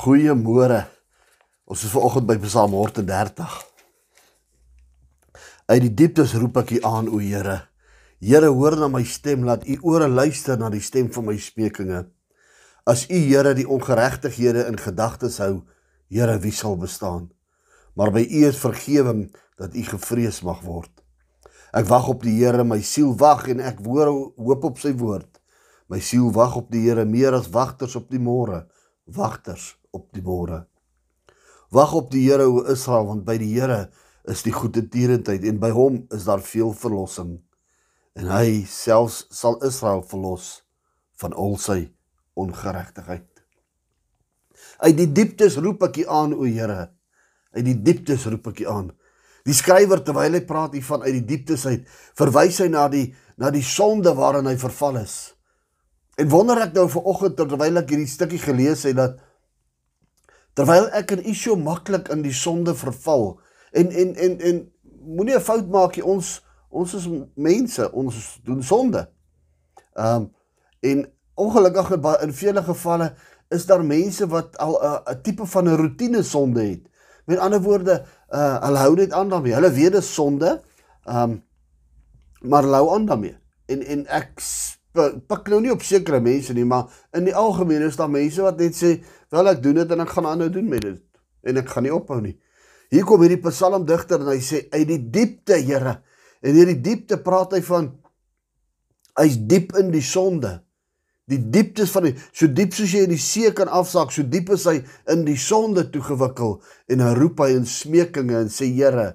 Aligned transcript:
Goeiemôre. 0.00 0.86
Ons 1.68 1.82
is 1.84 1.90
vanoggend 1.92 2.24
by 2.24 2.38
Psalm 2.40 2.72
130. 2.72 3.56
Uit 5.68 5.82
die 5.84 5.90
dieptes 5.92 6.32
roep 6.40 6.56
ek 6.56 6.70
U 6.72 6.78
aan, 6.88 7.10
o 7.12 7.18
Here. 7.20 7.58
Here, 8.24 8.48
hoor 8.48 8.78
na 8.80 8.88
my 8.88 9.02
stem, 9.04 9.42
laat 9.44 9.66
U 9.68 9.74
ore 9.92 10.06
luister 10.08 10.56
na 10.56 10.70
die 10.72 10.80
stem 10.80 11.10
van 11.12 11.26
my 11.26 11.34
smekinge. 11.36 12.06
As 12.88 13.02
U, 13.10 13.18
Here, 13.18 13.52
die 13.58 13.66
ongeregtighede 13.68 14.62
in 14.70 14.80
gedagtes 14.80 15.36
hou, 15.44 15.66
Here, 16.08 16.38
wie 16.40 16.54
sal 16.56 16.78
bestaan? 16.80 17.26
Maar 17.92 18.14
by 18.16 18.22
U 18.24 18.40
is 18.48 18.62
vergewing 18.62 19.26
dat 19.60 19.76
U 19.76 19.84
gevrees 19.90 20.40
mag 20.48 20.64
word. 20.64 20.94
Ek 21.76 21.84
wag 21.92 22.08
op 22.14 22.24
die 22.24 22.38
Here, 22.38 22.64
my 22.64 22.80
siel 22.80 23.12
wag 23.20 23.50
en 23.52 23.60
ek 23.60 23.84
hoop 23.84 24.64
op 24.64 24.80
sy 24.80 24.94
woord. 24.96 25.42
My 25.92 26.00
siel 26.00 26.32
wag 26.32 26.56
op 26.56 26.72
die 26.72 26.86
Here 26.88 27.04
meer 27.04 27.36
as 27.36 27.52
wagters 27.52 28.00
op 28.00 28.08
die 28.08 28.22
môre 28.22 28.64
wagters 29.10 29.74
op 29.96 30.08
die 30.14 30.22
môre. 30.24 30.64
Wag 31.70 31.94
op 31.94 32.10
die 32.10 32.24
Here 32.26 32.48
o 32.50 32.64
Israel 32.70 33.06
want 33.06 33.24
by 33.26 33.36
die 33.38 33.52
Here 33.54 33.88
is 34.30 34.42
die 34.46 34.54
goeie 34.54 34.82
tierendheid 34.90 35.44
en 35.46 35.60
by 35.62 35.70
hom 35.74 36.02
is 36.14 36.26
daar 36.28 36.42
veel 36.42 36.72
verlossing. 36.76 37.38
En 38.18 38.30
hy 38.30 38.64
selfs 38.68 39.24
sal 39.34 39.60
Israel 39.66 40.02
verlos 40.06 40.60
van 41.22 41.34
al 41.34 41.56
sy 41.62 41.80
ongeregtigheid. 42.40 43.28
Uit 44.80 44.96
die 44.98 45.10
dieptes 45.12 45.58
roep 45.60 45.84
ek 45.86 46.02
U 46.02 46.08
aan 46.20 46.34
o 46.36 46.48
Here. 46.48 46.90
Uit 47.54 47.66
die 47.66 47.78
dieptes 47.86 48.26
roep 48.30 48.50
ek 48.52 48.64
U 48.64 48.70
aan. 48.72 48.90
Die 49.48 49.56
skrywer 49.56 50.02
terwyl 50.04 50.36
hy 50.36 50.42
praat 50.44 50.74
hier 50.76 50.84
van 50.84 51.04
uit 51.06 51.14
die 51.16 51.26
dieptes 51.32 51.64
uit, 51.64 51.86
verwys 52.18 52.58
hy 52.60 52.68
na 52.72 52.86
die 52.92 53.06
na 53.40 53.48
die 53.48 53.64
sonde 53.64 54.12
waarin 54.18 54.50
hy 54.50 54.56
verval 54.60 54.98
is. 55.00 55.32
En 56.20 56.28
wonder 56.28 56.60
ek 56.60 56.74
nou 56.76 56.84
vanoggend 56.92 57.38
terwyl 57.38 57.80
ek 57.80 57.94
hierdie 57.94 58.10
stukkie 58.10 58.42
gelees 58.42 58.84
het 58.84 58.98
dat 58.98 59.16
terwyl 60.60 60.90
ek 60.92 61.14
en 61.16 61.22
u 61.24 61.32
so 61.34 61.56
maklik 61.56 62.10
in 62.12 62.20
die 62.20 62.34
sonde 62.36 62.74
verval 62.76 63.38
en 63.72 63.88
en 64.02 64.12
en 64.16 64.36
en 64.40 64.58
moenie 65.00 65.36
'n 65.36 65.40
fout 65.40 65.68
maak 65.72 65.96
nie 65.96 66.04
ons 66.04 66.42
ons 66.68 66.94
is 66.94 67.08
mense 67.34 67.92
ons 67.92 68.40
doen 68.44 68.62
sonde. 68.62 69.08
Ehm 69.96 70.16
um, 70.16 70.30
en 70.80 71.04
ongelukkig 71.34 71.90
in 72.22 72.32
vele 72.32 72.62
gevalle 72.62 73.14
is 73.48 73.66
daar 73.66 73.84
mense 73.84 74.26
wat 74.26 74.58
al 74.58 74.76
'n 74.76 74.84
uh, 74.84 75.22
tipe 75.22 75.46
van 75.46 75.64
'n 75.64 75.76
rotine 75.76 76.22
sonde 76.22 76.62
het. 76.62 76.84
Met 77.26 77.38
ander 77.38 77.62
woorde, 77.62 78.04
uh 78.28 78.60
hulle 78.64 78.78
hou 78.78 78.94
net 78.94 79.12
aan 79.12 79.28
daarmee. 79.28 79.54
Hulle 79.54 79.72
weet 79.72 79.92
dit 79.92 80.04
sonde. 80.04 80.60
Ehm 81.04 81.30
um, 81.30 81.44
maar 82.40 82.64
hou 82.64 82.94
aan 82.94 83.06
daarmee. 83.06 83.36
En 83.66 83.82
en 83.82 84.06
ek 84.06 84.40
pik 84.94 85.48
nou 85.52 85.60
nie 85.62 85.72
op 85.72 85.82
sekere 85.86 86.20
mense 86.20 86.54
nie, 86.54 86.64
maar 86.66 86.90
in 87.16 87.28
die 87.28 87.34
algemeen 87.36 87.86
is 87.86 87.98
daar 87.98 88.10
mense 88.10 88.42
wat 88.42 88.58
net 88.58 88.74
sê, 88.74 89.02
"Wel 89.30 89.48
ek 89.48 89.62
doen 89.62 89.74
dit 89.74 89.90
en 89.92 90.00
ek 90.00 90.08
gaan 90.08 90.26
aanhou 90.26 90.50
doen 90.50 90.68
met 90.68 90.82
dit 90.82 91.02
en 91.44 91.56
ek 91.56 91.68
gaan 91.68 91.82
nie 91.82 91.94
ophou 91.94 92.20
nie." 92.20 92.38
Hier 92.90 93.04
kom 93.04 93.22
hierdie 93.22 93.40
psalmdigter 93.42 94.20
en 94.20 94.32
hy 94.32 94.40
sê 94.40 94.66
uit 94.72 94.88
die 94.88 94.98
diepte, 94.98 95.54
Here, 95.54 96.02
en 96.42 96.54
hierdie 96.54 96.80
diepte 96.82 97.16
praat 97.22 97.52
hy 97.52 97.60
van 97.60 97.92
hy's 99.20 99.36
diep 99.36 99.76
in 99.78 99.92
die 99.92 100.02
sonde. 100.02 100.60
Die 101.30 101.38
dieptes 101.38 101.92
van 101.94 102.08
die 102.08 102.14
so 102.32 102.48
diep 102.50 102.74
soos 102.74 102.90
jy 102.90 103.04
in 103.06 103.12
die 103.14 103.22
see 103.22 103.50
kan 103.54 103.70
afsak, 103.70 104.10
so 104.10 104.26
diep 104.26 104.50
is 104.56 104.66
hy 104.66 104.80
in 105.12 105.22
die 105.28 105.38
sonde 105.38 105.84
toegewikkel 105.92 106.56
en 106.90 107.04
hy 107.04 107.12
roep 107.14 107.38
hy 107.44 107.52
in 107.54 107.68
smekinge 107.68 108.40
en 108.40 108.50
sê 108.50 108.66
Here, 108.74 109.12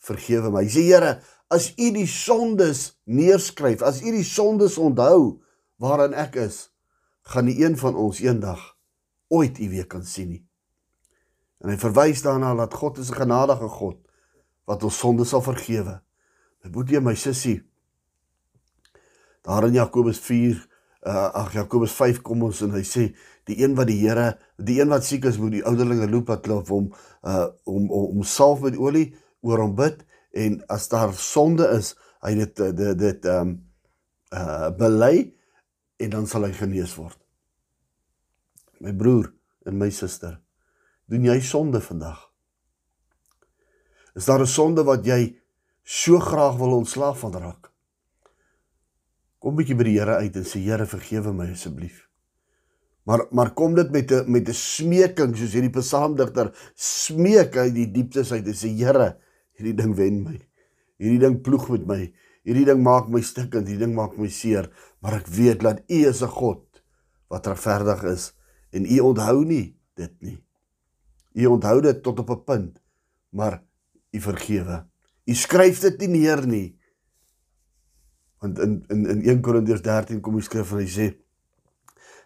vergewe 0.00 0.52
my. 0.54 0.64
Hy 0.64 0.72
sê 0.72 0.86
Here, 0.86 1.18
as 1.52 1.72
u 1.76 1.90
die 1.92 2.08
sondes 2.08 2.94
neerskryf, 3.04 3.82
as 3.84 4.00
u 4.02 4.12
die 4.14 4.26
sondes 4.26 4.78
onthou 4.80 5.42
waarin 5.82 6.16
ek 6.16 6.38
is, 6.40 6.70
gaan 7.28 7.46
nie 7.48 7.58
een 7.60 7.76
van 7.78 7.98
ons 7.98 8.22
eendag 8.24 8.62
ooit 9.32 9.60
u 9.60 9.68
weer 9.72 9.86
kan 9.86 10.04
sien 10.06 10.30
nie. 10.32 10.42
En 11.62 11.70
hy 11.70 11.76
verwys 11.78 12.24
daarna 12.24 12.54
dat 12.58 12.74
God 12.74 12.98
is 12.98 13.10
'n 13.10 13.20
genadige 13.22 13.68
God 13.68 13.98
wat 14.66 14.82
ons 14.82 14.98
sondes 14.98 15.28
sal 15.28 15.42
vergewe. 15.42 16.00
My 16.64 16.70
boetie 16.70 16.96
en 16.96 17.04
my 17.04 17.14
sussie, 17.14 17.62
daar 19.42 19.66
in 19.66 19.74
Jakobus 19.74 20.18
4 20.18 20.68
uh 21.02 21.34
ag 21.34 21.52
Jakobus 21.52 21.92
5 21.92 22.22
kom 22.22 22.42
ons 22.46 22.60
en 22.62 22.70
hy 22.70 22.84
sê 22.86 23.08
die 23.50 23.58
een 23.58 23.74
wat 23.74 23.88
die 23.90 23.98
Here 23.98 24.38
die 24.56 24.80
een 24.80 24.88
wat 24.88 25.04
siek 25.04 25.24
is 25.24 25.38
moet 25.38 25.56
die 25.56 25.64
ouderlinge 25.66 26.06
loop 26.10 26.28
wat 26.30 26.46
hulle 26.46 26.62
hom 26.68 26.92
uh 27.26 27.48
om 27.64 27.90
om 27.90 28.22
salf 28.22 28.62
met 28.62 28.78
olie 28.78 29.08
oor 29.42 29.58
hom 29.58 29.74
bid 29.74 30.04
en 30.32 30.58
as 30.72 30.88
daar 30.88 31.12
sonde 31.14 31.68
is, 31.76 31.92
hy 32.24 32.34
dit 32.38 32.64
dit 32.76 32.98
dit 32.98 33.28
ehm 33.28 33.48
um, 33.48 33.54
uh 34.32 34.70
bely 34.72 35.28
en 36.00 36.10
dan 36.10 36.26
sal 36.26 36.46
hy 36.48 36.52
genees 36.56 36.94
word. 36.96 37.18
My 38.80 38.94
broer 38.96 39.28
en 39.68 39.76
my 39.78 39.90
suster, 39.92 40.38
doen 41.06 41.26
jy 41.28 41.36
sonde 41.44 41.82
vandag? 41.84 42.32
Is 44.16 44.24
daar 44.24 44.40
'n 44.40 44.46
sonde 44.46 44.84
wat 44.84 45.04
jy 45.06 45.36
so 45.82 46.18
graag 46.18 46.56
wil 46.56 46.76
ontslaaf 46.76 47.18
van 47.18 47.32
raak? 47.32 47.70
Kom 49.38 49.56
bietjie 49.56 49.76
by 49.76 49.84
die 49.84 49.98
Here 49.98 50.16
uit 50.16 50.36
en 50.36 50.44
sê 50.44 50.60
Here 50.62 50.86
vergewe 50.86 51.32
my 51.32 51.50
asseblief. 51.52 52.08
Maar 53.04 53.26
maar 53.30 53.50
kom 53.54 53.74
dit 53.74 53.90
met 53.90 54.10
'n 54.10 54.30
met 54.30 54.48
'n 54.48 54.54
smeking 54.54 55.36
soos 55.36 55.52
hierdie 55.52 55.80
psalmdigter 55.80 56.52
smeek 56.74 57.56
uit 57.56 57.74
die 57.74 57.90
dieptes 57.90 58.32
uit 58.32 58.46
en 58.46 58.54
sê 58.54 58.68
Here 58.68 59.18
hierdie 59.62 59.78
ding 59.78 59.94
wen 59.94 60.20
my. 60.26 60.36
Hierdie 60.98 61.22
ding 61.22 61.38
ploeg 61.46 61.68
met 61.70 61.86
my. 61.86 62.00
Hierdie 62.42 62.66
ding 62.66 62.82
maak 62.82 63.08
my 63.12 63.22
stikkend, 63.22 63.70
hierdie 63.70 63.86
ding 63.86 63.94
maak 63.94 64.18
my 64.18 64.28
seer, 64.30 64.66
maar 65.02 65.20
ek 65.20 65.30
weet 65.30 65.62
dat 65.62 65.82
U 65.86 65.98
is 66.10 66.22
'n 66.22 66.34
God 66.34 66.82
wat 67.30 67.46
regverdig 67.46 68.02
is 68.10 68.32
en 68.72 68.84
U 68.84 68.98
onthou 69.00 69.44
nie 69.44 69.76
dit 69.94 70.14
nie. 70.20 70.38
U 71.34 71.46
onthou 71.46 71.80
dit 71.80 72.02
tot 72.02 72.18
op 72.18 72.30
'n 72.30 72.44
punt, 72.44 72.82
maar 73.30 73.62
U 74.12 74.20
vergewe. 74.20 74.86
U 75.24 75.34
skryf 75.34 75.80
dit 75.80 75.98
nie 76.00 76.18
neer 76.18 76.46
nie. 76.46 76.78
Want 78.40 78.58
in 78.58 78.84
in 78.88 79.06
in 79.06 79.22
1 79.22 79.40
Korintiërs 79.40 79.82
13 79.82 80.20
kom 80.20 80.34
die 80.34 80.42
skrif 80.42 80.72
en 80.72 80.78
hy 80.78 80.86
sê 80.90 81.14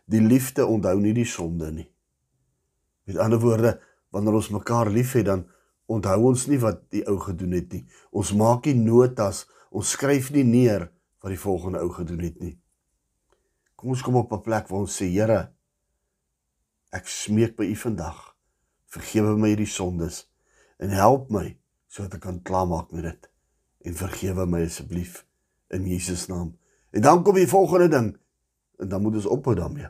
die 0.06 0.20
liefde 0.20 0.66
onthou 0.66 0.98
nie 1.00 1.12
die 1.12 1.24
sonde 1.28 1.70
nie. 1.72 1.92
Met 3.04 3.16
ander 3.18 3.38
woorde, 3.38 3.80
wanneer 4.10 4.34
ons 4.34 4.48
mekaar 4.48 4.90
liefhet 4.90 5.26
dan 5.26 5.46
onthou 5.86 6.18
ons 6.30 6.46
nie 6.50 6.58
wat 6.62 6.82
die 6.94 7.04
ou 7.08 7.16
gedoen 7.22 7.56
het 7.56 7.72
nie. 7.72 7.84
Ons 8.10 8.32
maak 8.36 8.66
nie 8.66 8.76
notas, 8.78 9.44
ons 9.70 9.94
skryf 9.94 10.32
nie 10.34 10.44
neer 10.46 10.88
wat 11.22 11.32
die 11.32 11.40
volgende 11.40 11.82
ou 11.82 11.90
gedoen 11.94 12.24
het 12.26 12.40
nie. 12.42 12.56
Kom 13.76 13.92
ons 13.94 14.02
kom 14.02 14.16
op 14.16 14.32
'n 14.32 14.42
plek 14.42 14.68
waar 14.68 14.80
ons 14.80 14.96
sê 15.02 15.06
Here, 15.10 15.52
ek 16.92 17.08
smeek 17.08 17.56
by 17.56 17.64
U 17.64 17.76
vandag. 17.76 18.36
Vergewe 18.86 19.36
my 19.36 19.48
hierdie 19.48 19.66
sondes 19.66 20.26
en 20.78 20.88
help 20.88 21.30
my 21.30 21.58
sodat 21.88 22.14
ek 22.14 22.20
kan 22.20 22.42
klaarmaak 22.42 22.92
met 22.92 23.02
dit. 23.02 23.30
En 23.84 23.94
vergewe 23.94 24.46
my 24.46 24.64
asseblief 24.64 25.26
in 25.68 25.86
Jesus 25.86 26.26
naam. 26.26 26.56
En 26.90 27.02
dan 27.02 27.22
kom 27.22 27.34
die 27.34 27.48
volgende 27.48 27.88
ding 27.88 28.18
en 28.78 28.88
dan 28.88 29.02
moet 29.02 29.14
ons 29.14 29.26
ophou 29.26 29.54
daarmee. 29.54 29.88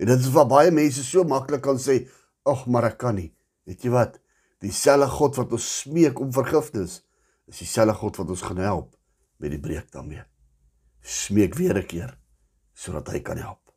En 0.00 0.06
dit 0.06 0.18
is 0.18 0.32
wat 0.32 0.48
baie 0.48 0.70
mense 0.70 1.04
so 1.04 1.24
maklik 1.24 1.60
kan 1.62 1.78
sê, 1.78 2.08
"Ag, 2.42 2.66
maar 2.66 2.84
ek 2.84 2.98
kan 2.98 3.14
nie." 3.14 3.34
Weet 3.64 3.82
jy 3.82 3.90
wat? 3.90 4.20
Dieselfde 4.60 5.08
God 5.08 5.38
wat 5.40 5.52
ons 5.56 5.68
smeek 5.80 6.20
om 6.20 6.32
vergifnis, 6.32 7.00
is 7.50 7.62
dieselfde 7.62 7.96
God 7.98 8.20
wat 8.20 8.32
ons 8.36 8.44
gaan 8.46 8.60
help 8.62 8.96
met 9.40 9.54
die 9.54 9.60
breek 9.60 9.88
daarmee. 9.92 10.22
Smeek 11.00 11.54
weer 11.54 11.76
'n 11.78 11.86
keer 11.86 12.18
sodat 12.74 13.08
hy 13.08 13.20
kan 13.20 13.36
help. 13.36 13.72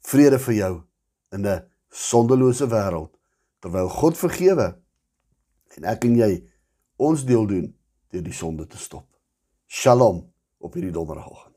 Vrede 0.00 0.38
vir 0.38 0.54
jou 0.54 0.82
in 1.32 1.46
'n 1.46 1.64
sondelose 1.90 2.66
wêreld 2.66 3.14
terwyl 3.60 3.88
God 3.88 4.18
vergewe 4.18 4.80
en 5.76 5.84
ek 5.84 6.04
en 6.04 6.16
jy 6.16 6.50
ons 6.96 7.24
deel 7.24 7.46
doen 7.46 7.74
deur 8.10 8.22
die 8.22 8.32
sonde 8.32 8.66
te 8.66 8.78
stop. 8.78 9.08
Shalom 9.66 10.32
op 10.58 10.74
hierdie 10.74 10.92
donderdagoggend. 10.92 11.53